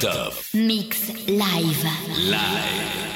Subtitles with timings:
[0.00, 0.32] Top.
[0.54, 1.84] Mix live.
[2.30, 3.07] Live.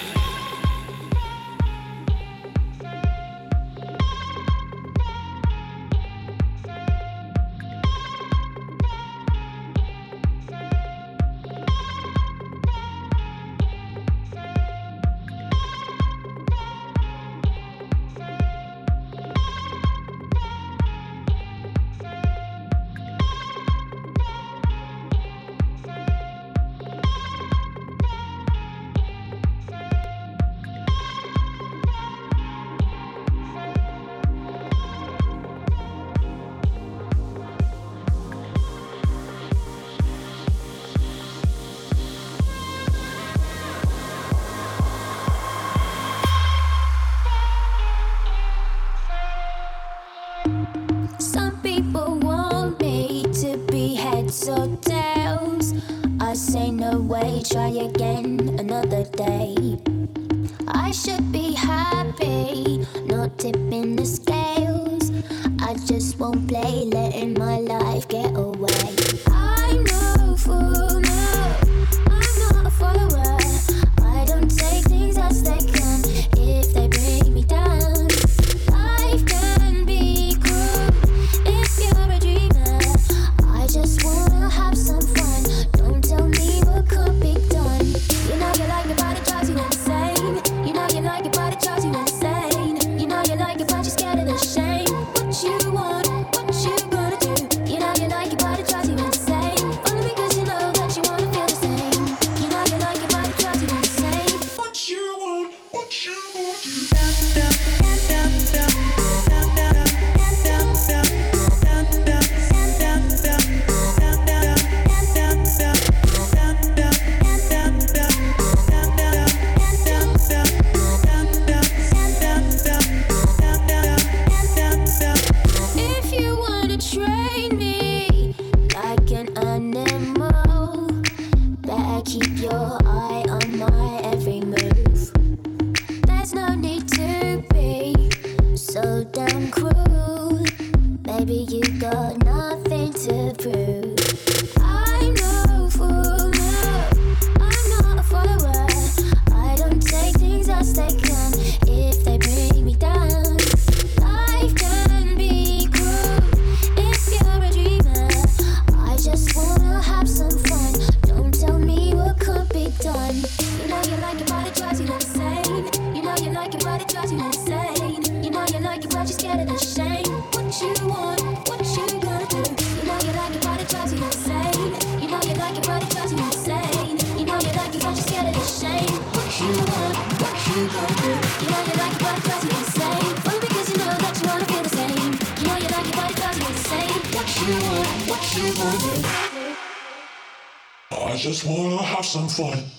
[192.12, 192.72] sanfona.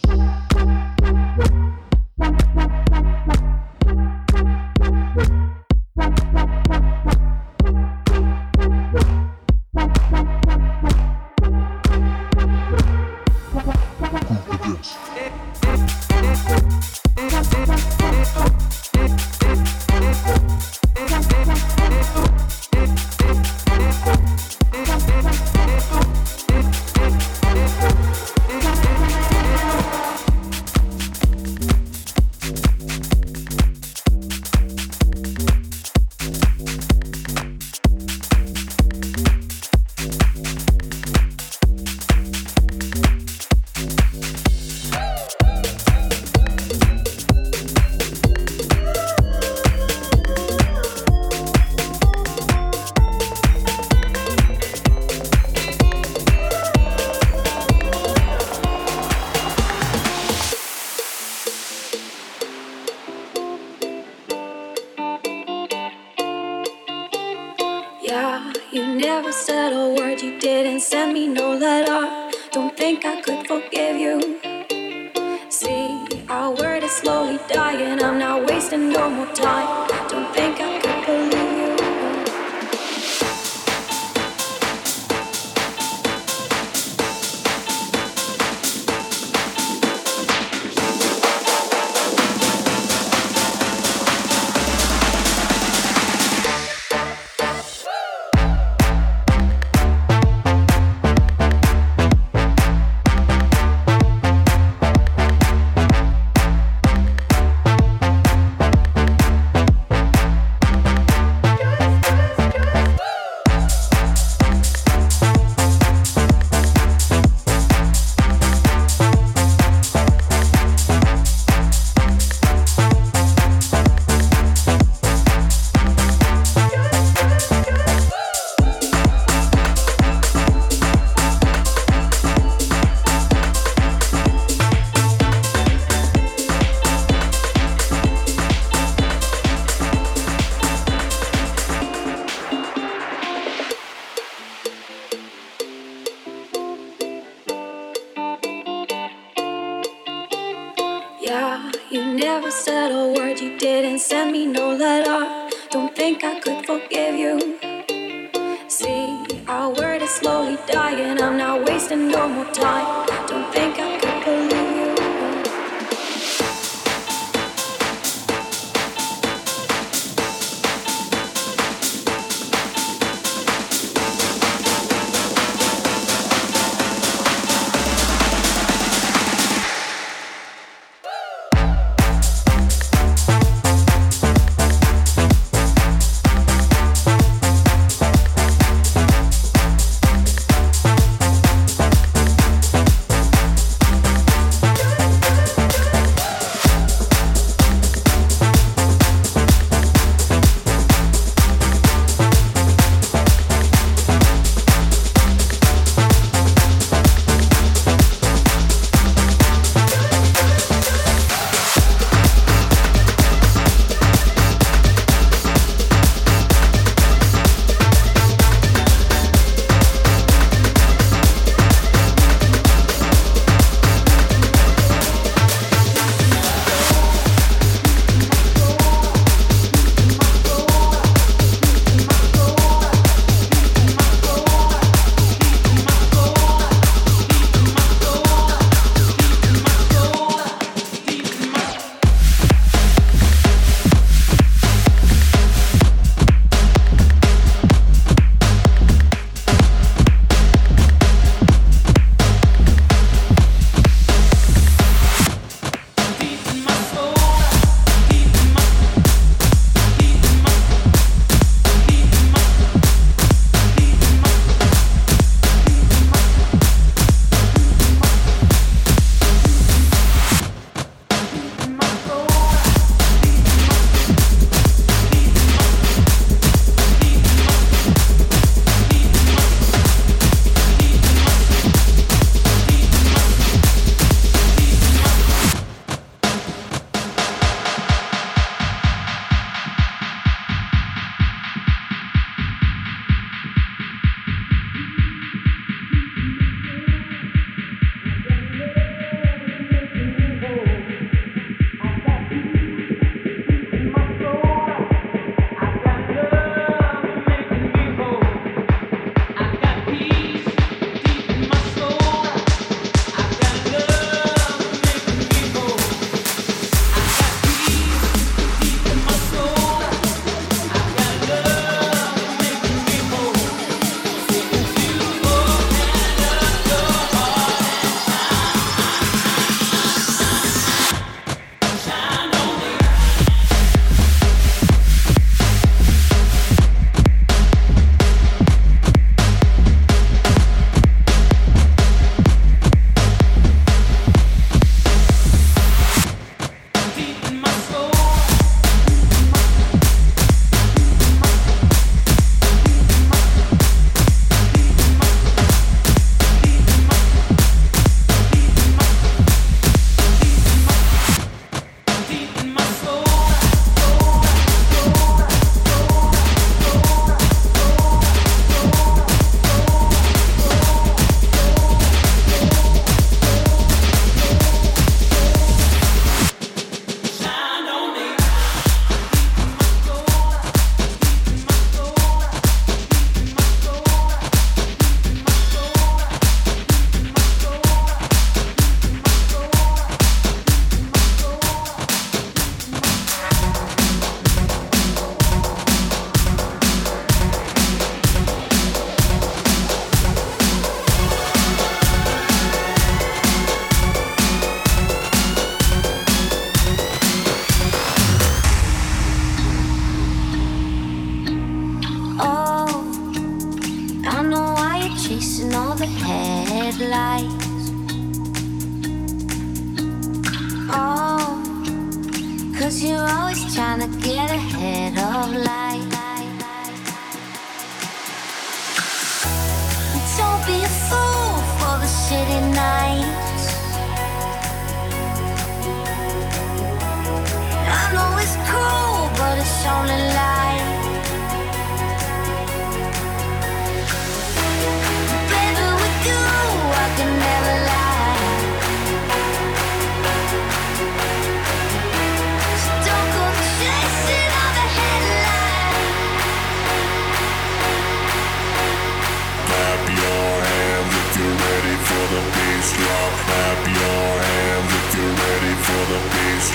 [462.71, 463.11] drop.
[463.25, 465.99] Clap your hands if you're ready for the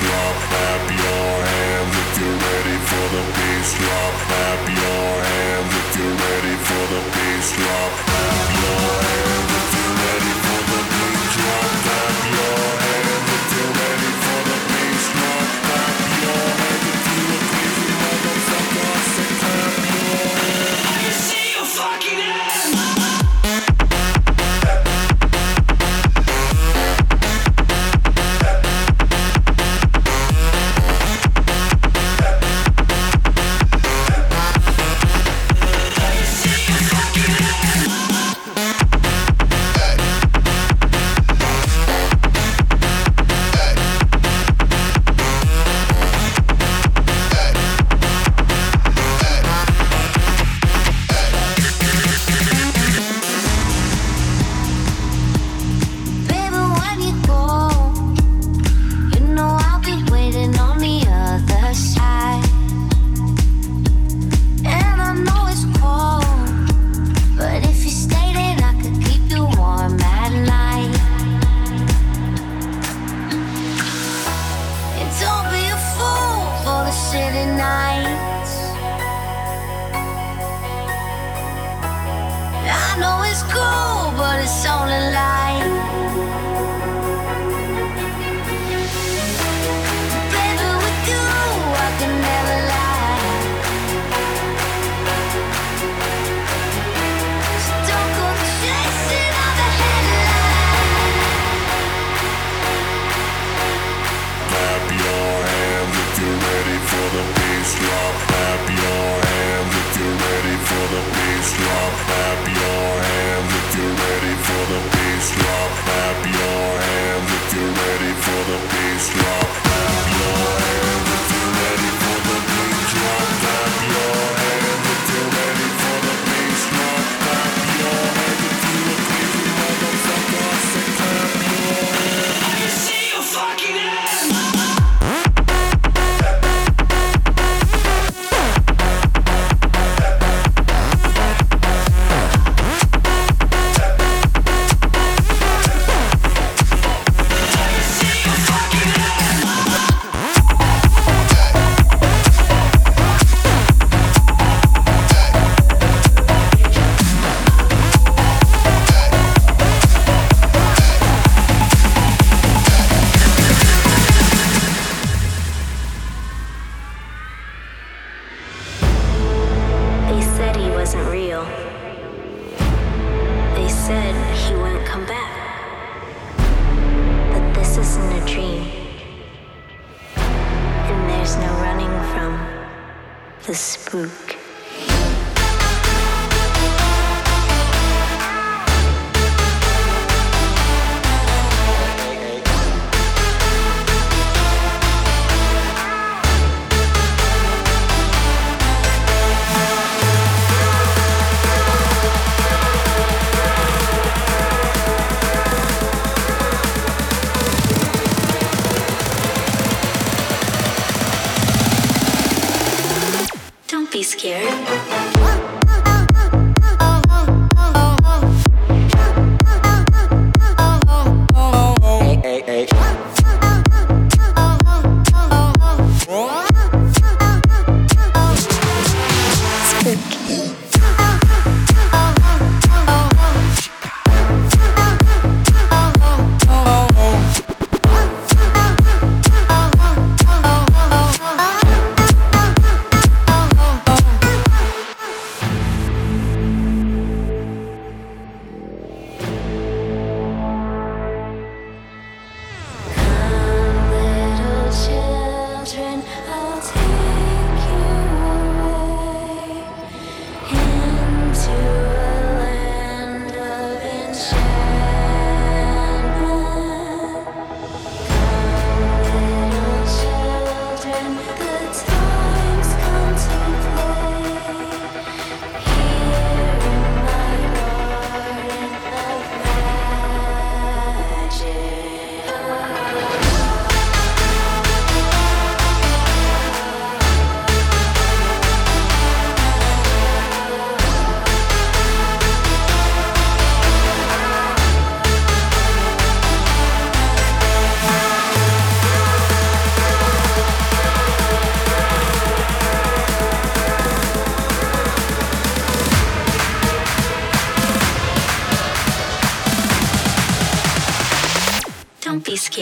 [0.01, 0.37] drop.
[0.49, 3.25] Clap your hands if you're ready for the
[3.77, 4.15] drop.
[4.25, 7.93] Clap your hands if you're ready for the bass drop.
[8.09, 9.08] Clap your hands.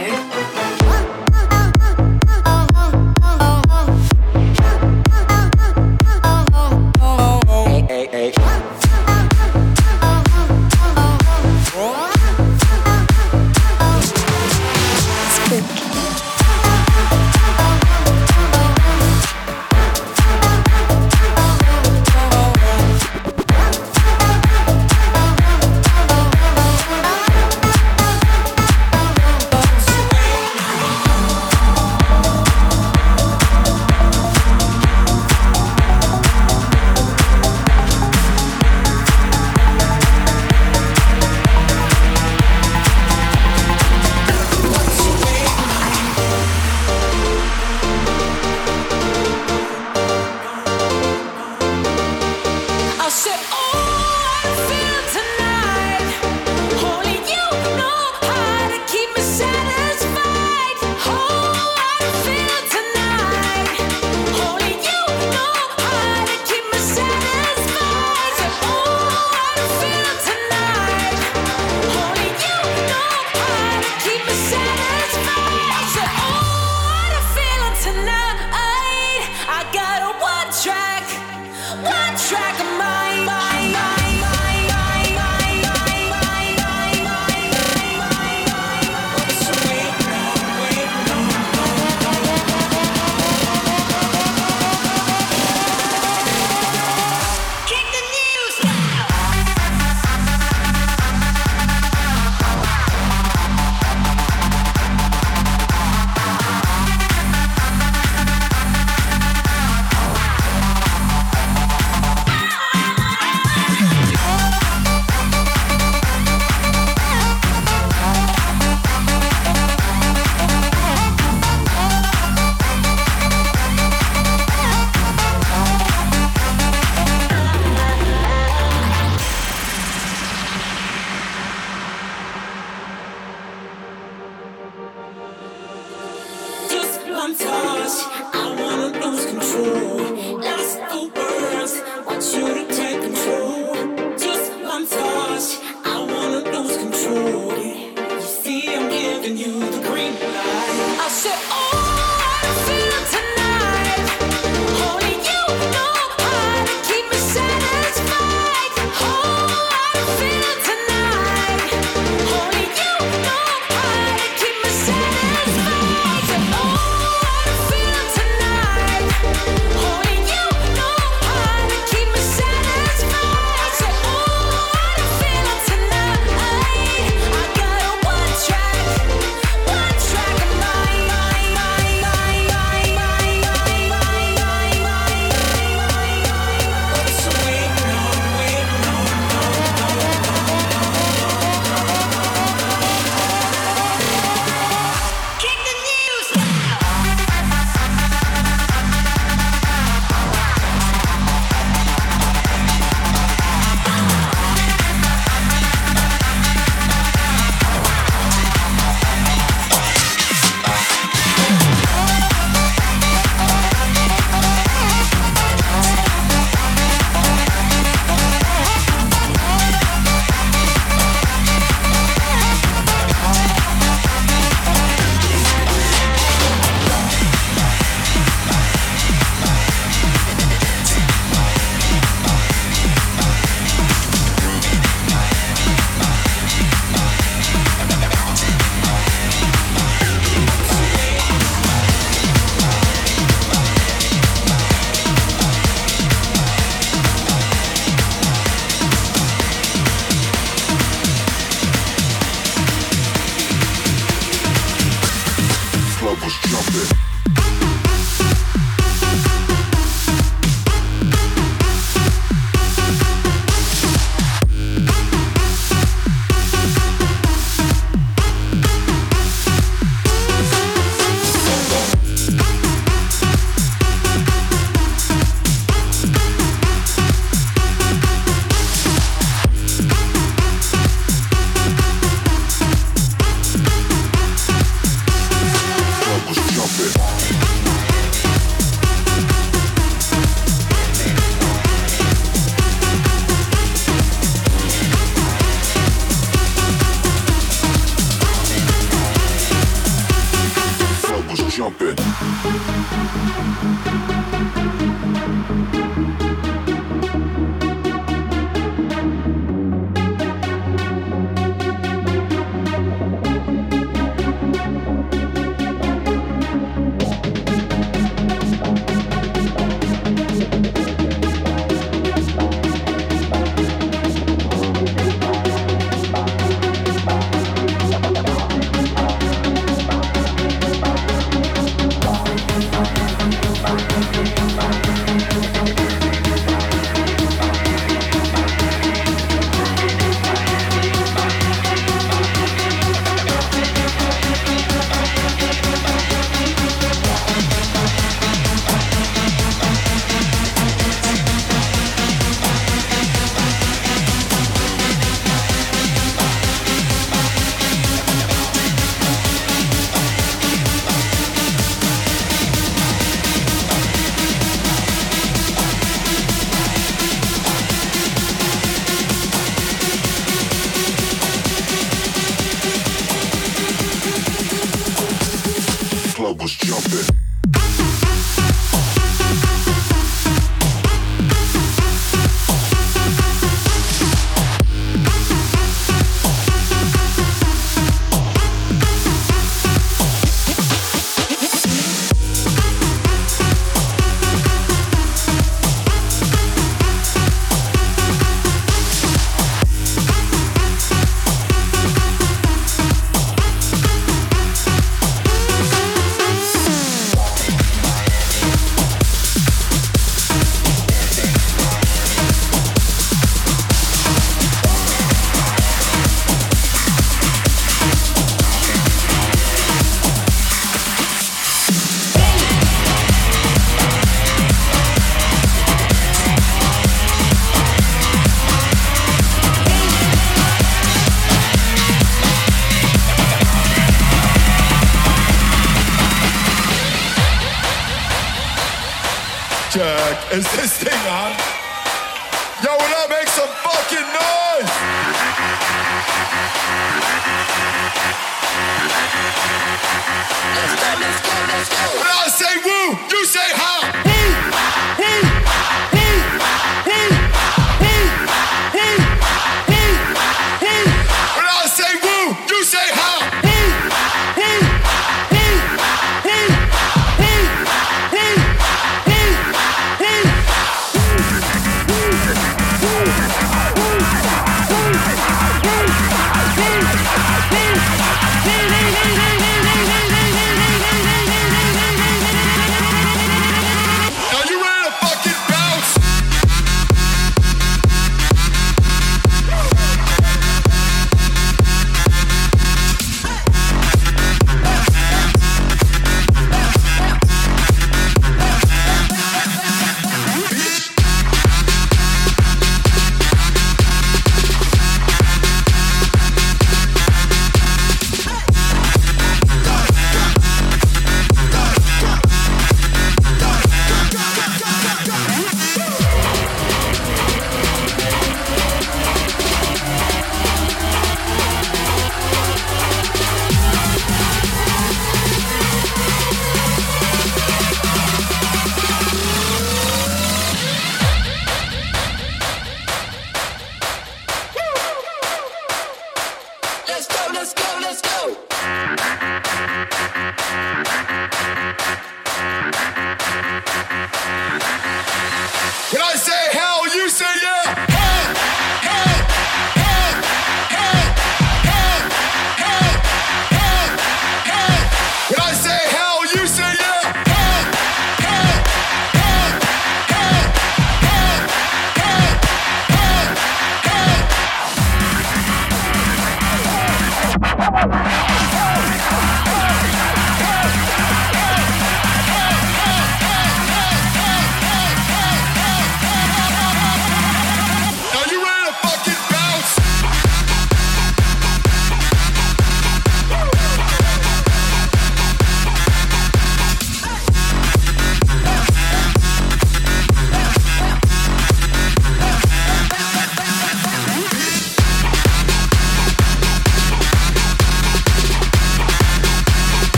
[0.00, 0.39] Be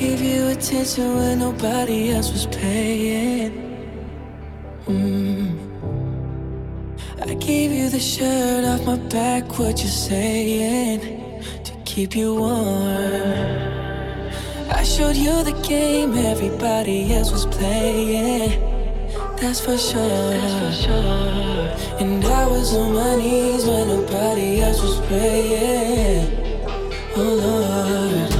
[0.00, 3.52] Give you attention when nobody else was paying.
[4.86, 5.58] Mm.
[7.20, 11.00] I gave you the shirt off my back, what you're saying?
[11.64, 13.60] To keep you warm.
[14.70, 18.58] I showed you the game everybody else was playing.
[19.36, 20.30] That's for sure.
[20.30, 22.00] That's for sure.
[22.00, 26.26] And I was on my knees when nobody else was praying.
[27.16, 28.39] Oh Lord.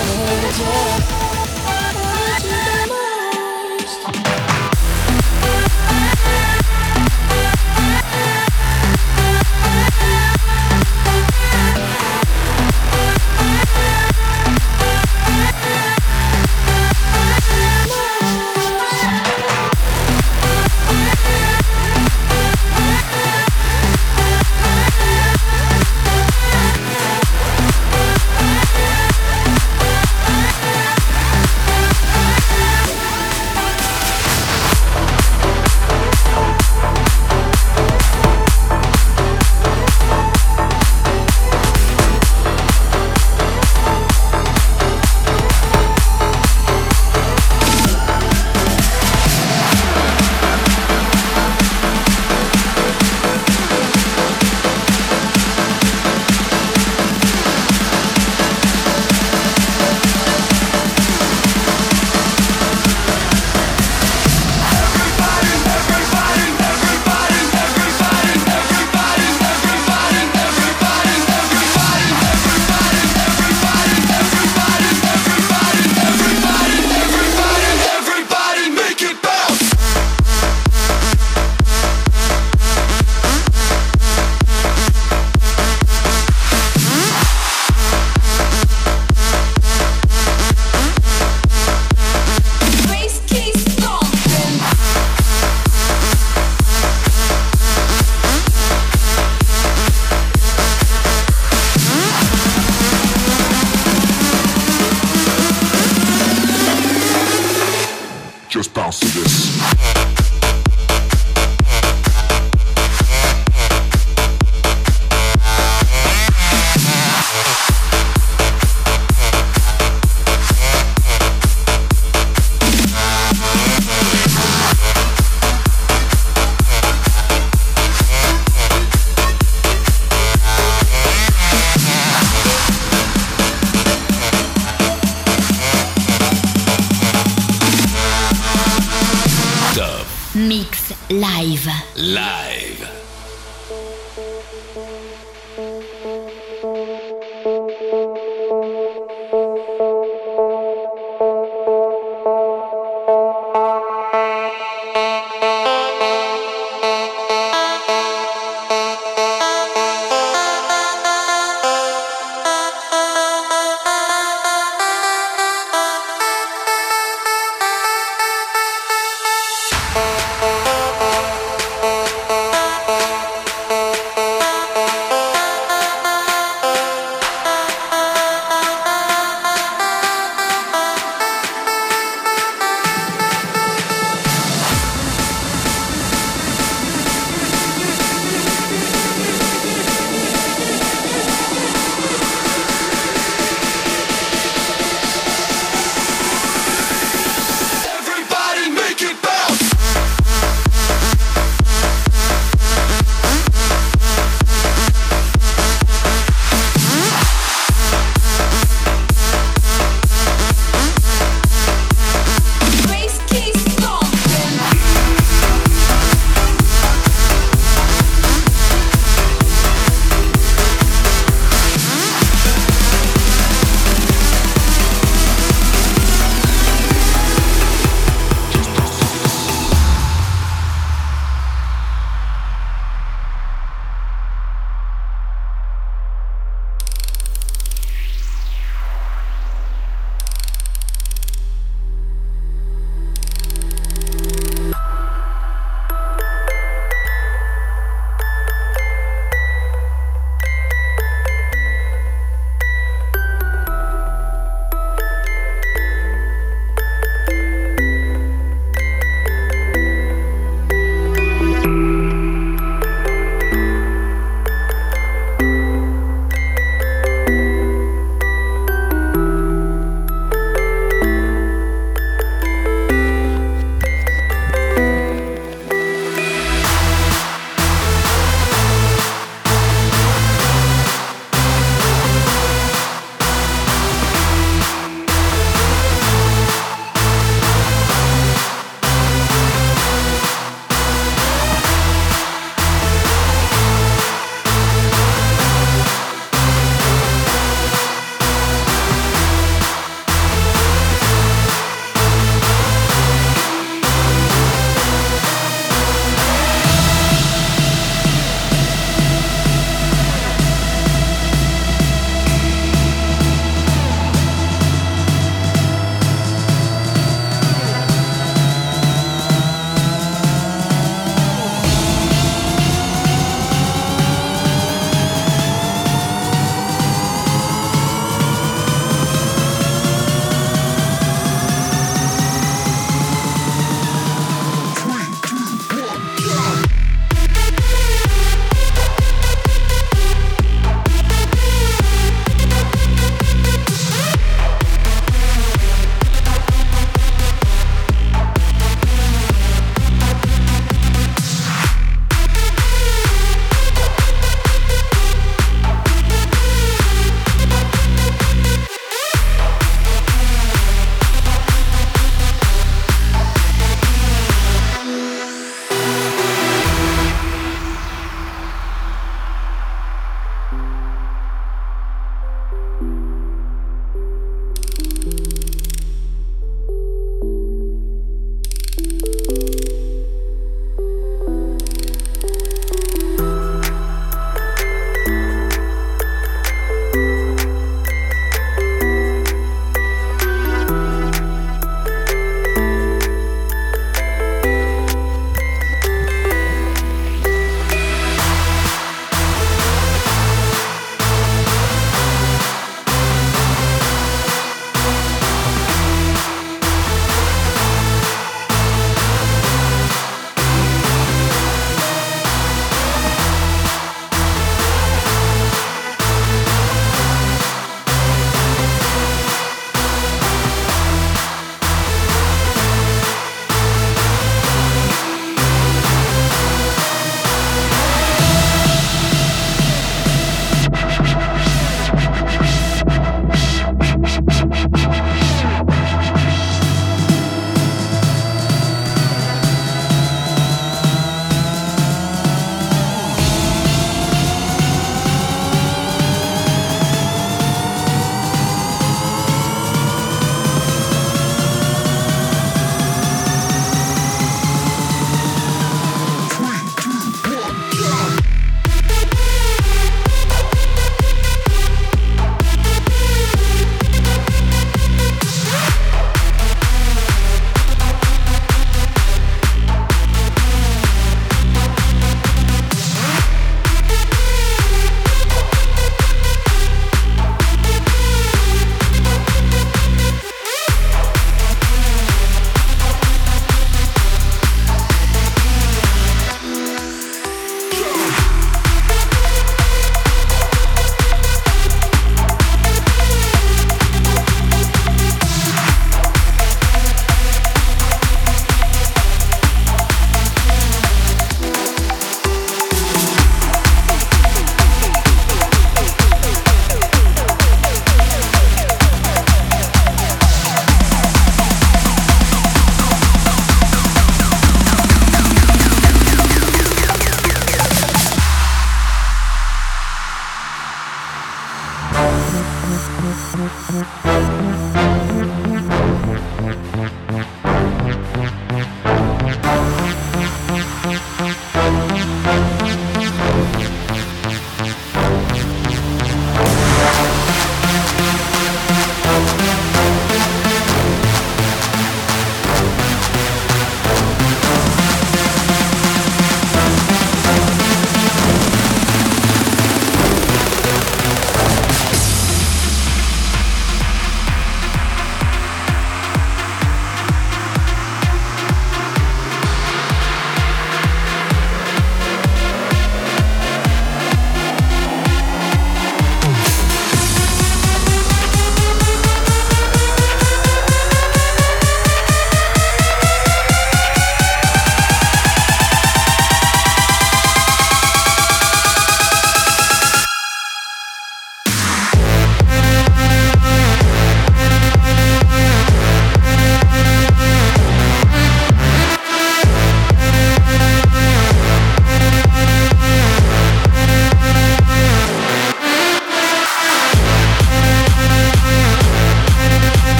[108.91, 110.20] house of this.